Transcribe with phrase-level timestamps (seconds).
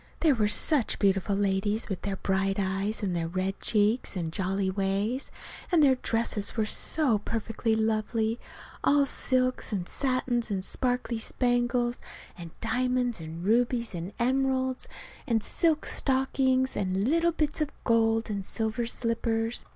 [0.21, 4.71] They were such beautiful ladies, with their bright eyes, and their red cheeks and jolly
[4.71, 5.29] ways;
[5.71, 8.39] and their dresses were so perfectly lovely,
[8.83, 11.99] all silks and satins and sparkly spangles,
[12.35, 14.87] and diamonds and rubies and emeralds,
[15.27, 19.65] and silk stockings, and little bits of gold and silver slippers.